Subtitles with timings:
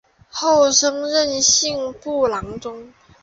[0.31, 2.91] 后升任刑部郎中。